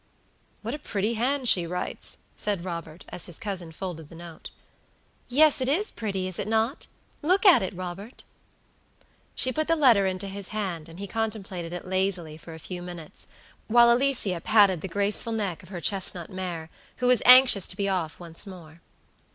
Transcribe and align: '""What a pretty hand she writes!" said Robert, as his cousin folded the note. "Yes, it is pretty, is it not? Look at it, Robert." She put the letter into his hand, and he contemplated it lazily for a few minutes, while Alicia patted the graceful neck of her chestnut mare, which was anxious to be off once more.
'""What 0.63 0.73
a 0.73 0.79
pretty 0.79 1.13
hand 1.13 1.47
she 1.47 1.67
writes!" 1.67 2.17
said 2.35 2.65
Robert, 2.65 3.05
as 3.09 3.27
his 3.27 3.37
cousin 3.37 3.71
folded 3.71 4.09
the 4.09 4.15
note. 4.15 4.49
"Yes, 5.27 5.61
it 5.61 5.69
is 5.69 5.91
pretty, 5.91 6.27
is 6.27 6.39
it 6.39 6.47
not? 6.47 6.87
Look 7.21 7.45
at 7.45 7.61
it, 7.61 7.75
Robert." 7.75 8.23
She 9.35 9.51
put 9.51 9.67
the 9.67 9.75
letter 9.75 10.07
into 10.07 10.27
his 10.27 10.47
hand, 10.47 10.89
and 10.89 10.97
he 10.97 11.05
contemplated 11.05 11.71
it 11.71 11.85
lazily 11.85 12.35
for 12.35 12.55
a 12.55 12.57
few 12.57 12.81
minutes, 12.81 13.27
while 13.67 13.93
Alicia 13.93 14.41
patted 14.41 14.81
the 14.81 14.87
graceful 14.87 15.33
neck 15.33 15.61
of 15.61 15.69
her 15.69 15.79
chestnut 15.79 16.31
mare, 16.31 16.71
which 16.97 17.07
was 17.07 17.21
anxious 17.23 17.67
to 17.67 17.77
be 17.77 17.87
off 17.87 18.19
once 18.19 18.47
more. 18.47 18.81